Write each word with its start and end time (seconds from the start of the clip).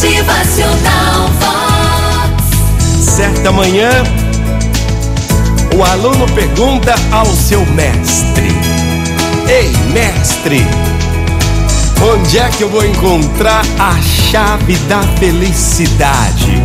Motivacional 0.00 1.28
Vox. 1.40 3.04
Certa 3.04 3.50
manhã, 3.50 3.90
o 5.76 5.82
aluno 5.82 6.24
pergunta 6.34 6.94
ao 7.10 7.26
seu 7.26 7.66
mestre: 7.66 8.46
Ei, 9.48 9.72
mestre, 9.92 10.64
onde 12.00 12.38
é 12.38 12.48
que 12.48 12.62
eu 12.62 12.68
vou 12.68 12.86
encontrar 12.86 13.64
a 13.76 14.00
chave 14.00 14.76
da 14.88 15.02
felicidade? 15.18 16.62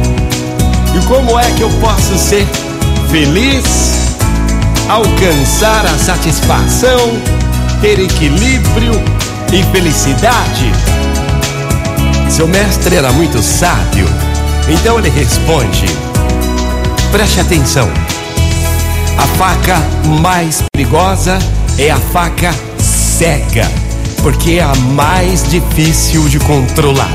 E 0.93 1.03
como 1.07 1.39
é 1.39 1.49
que 1.53 1.61
eu 1.61 1.71
posso 1.79 2.15
ser 2.15 2.45
feliz, 3.09 4.15
alcançar 4.87 5.87
a 5.87 5.97
satisfação, 5.97 6.99
ter 7.81 7.97
equilíbrio 7.97 8.93
e 9.51 9.63
felicidade? 9.71 10.71
Seu 12.33 12.47
mestre 12.47 12.95
era 12.95 13.11
muito 13.11 13.43
sábio, 13.43 14.07
então 14.67 14.97
ele 14.97 15.11
responde: 15.11 15.85
Preste 17.11 17.39
atenção. 17.39 17.87
A 19.15 19.27
faca 19.37 19.79
mais 20.19 20.63
perigosa 20.73 21.37
é 21.77 21.91
a 21.91 21.97
faca 21.97 22.51
cega, 22.79 23.69
porque 24.23 24.53
é 24.53 24.63
a 24.63 24.73
mais 24.95 25.47
difícil 25.47 26.27
de 26.27 26.39
controlar. 26.39 27.11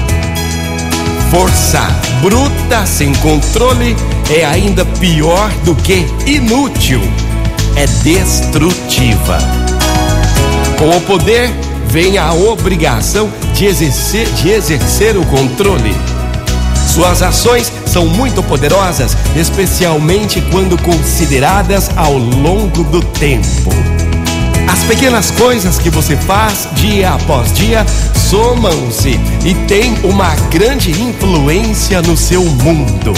Força 1.33 1.83
bruta 2.23 2.87
sem 2.87 3.13
controle 3.17 3.97
é 4.31 4.45
ainda 4.45 4.85
pior 4.85 5.51
do 5.65 5.75
que 5.75 6.07
inútil, 6.27 7.01
é 7.75 7.89
destrutiva. 8.05 9.39
Com 10.79 10.97
o 10.97 11.01
poder 11.01 11.51
vem 11.89 12.19
a 12.19 12.33
obrigação 12.33 13.29
de 13.59 13.67
exercer, 13.67 14.25
de 14.35 14.51
exercer 14.51 15.17
o 15.17 15.27
controle. 15.27 15.93
Suas 16.95 17.23
ações 17.23 17.73
são 17.87 18.07
muito 18.07 18.41
poderosas, 18.41 19.17
especialmente 19.35 20.41
quando 20.53 20.81
consideradas 20.81 21.91
ao 21.97 22.17
longo 22.17 22.85
do 22.85 23.03
tempo. 23.03 23.71
As 24.71 24.85
pequenas 24.85 25.33
coisas 25.33 25.77
que 25.77 25.91
você 25.91 26.17
faz 26.17 26.69
dia 26.75 27.15
após 27.15 27.53
dia 27.53 27.85
somam-se 28.31 29.19
e 29.45 29.55
têm 29.67 29.93
uma 30.05 30.37
grande 30.53 30.93
influência 30.93 32.01
no 32.01 32.17
seu 32.17 32.45
mundo. 32.45 33.13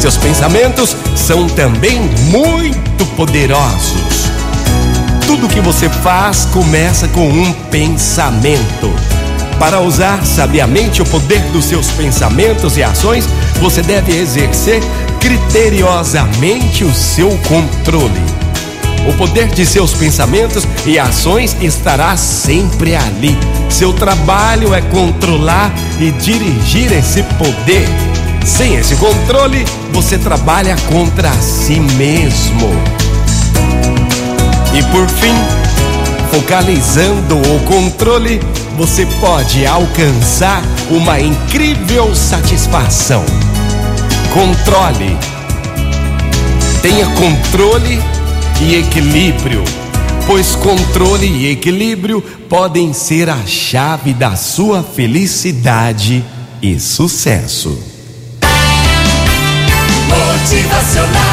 Seus 0.00 0.16
pensamentos 0.16 0.96
são 1.14 1.46
também 1.46 2.00
muito 2.32 3.06
poderosos. 3.14 3.97
Tudo 5.28 5.46
que 5.46 5.60
você 5.60 5.90
faz 5.90 6.46
começa 6.46 7.06
com 7.08 7.28
um 7.28 7.52
pensamento. 7.52 8.90
Para 9.58 9.78
usar 9.78 10.24
sabiamente 10.24 11.02
o 11.02 11.04
poder 11.04 11.42
dos 11.52 11.66
seus 11.66 11.90
pensamentos 11.90 12.78
e 12.78 12.82
ações, 12.82 13.28
você 13.60 13.82
deve 13.82 14.16
exercer 14.16 14.82
criteriosamente 15.20 16.82
o 16.82 16.94
seu 16.94 17.28
controle. 17.46 18.22
O 19.06 19.12
poder 19.18 19.48
de 19.48 19.66
seus 19.66 19.92
pensamentos 19.92 20.66
e 20.86 20.98
ações 20.98 21.54
estará 21.60 22.16
sempre 22.16 22.96
ali. 22.96 23.36
Seu 23.68 23.92
trabalho 23.92 24.72
é 24.72 24.80
controlar 24.80 25.70
e 26.00 26.10
dirigir 26.10 26.90
esse 26.90 27.22
poder. 27.22 27.86
Sem 28.46 28.76
esse 28.76 28.96
controle, 28.96 29.62
você 29.92 30.16
trabalha 30.16 30.74
contra 30.90 31.30
si 31.34 31.78
mesmo. 31.78 32.97
E 34.78 34.82
por 34.92 35.08
fim, 35.08 35.34
focalizando 36.30 37.36
o 37.36 37.64
controle, 37.64 38.40
você 38.76 39.04
pode 39.20 39.66
alcançar 39.66 40.62
uma 40.88 41.18
incrível 41.18 42.14
satisfação. 42.14 43.24
Controle. 44.32 45.18
Tenha 46.80 47.06
controle 47.06 48.00
e 48.60 48.76
equilíbrio, 48.76 49.64
pois 50.28 50.54
controle 50.54 51.26
e 51.26 51.50
equilíbrio 51.50 52.22
podem 52.48 52.92
ser 52.92 53.28
a 53.28 53.44
chave 53.46 54.14
da 54.14 54.36
sua 54.36 54.84
felicidade 54.84 56.24
e 56.62 56.78
sucesso. 56.78 57.76
Motivacional 60.08 61.27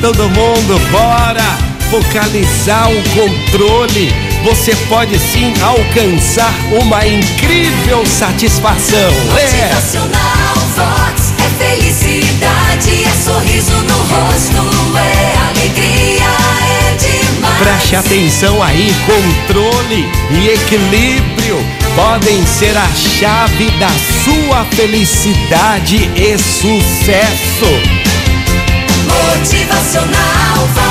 todo 0.00 0.28
mundo. 0.30 0.78
Bora 0.90 1.58
focalizar 1.90 2.90
o 2.90 3.02
controle. 3.10 4.12
Você 4.44 4.74
pode 4.88 5.18
sim 5.18 5.52
alcançar 5.62 6.52
uma 6.80 7.06
incrível 7.06 8.06
satisfação. 8.06 9.10
É. 9.36 9.74
Motivacional 9.74 10.54
Vox. 10.76 11.32
É 11.38 11.64
felicidade, 11.64 13.04
é 13.04 13.24
sorriso 13.24 13.72
no 13.72 13.98
rosto, 13.98 14.96
é 14.96 15.48
alegria, 15.48 16.24
é 16.62 16.96
demais. 16.96 17.58
Preste 17.58 17.96
atenção 17.96 18.62
aí, 18.62 18.94
controle 19.06 20.08
e 20.30 20.48
equilíbrio 20.48 21.58
podem 21.96 22.46
ser 22.46 22.76
a 22.76 22.86
chave 22.94 23.70
da 23.72 23.90
sua 24.22 24.64
felicidade 24.66 26.08
e 26.14 26.38
sucesso. 26.38 27.97
Motivacional. 29.08 30.87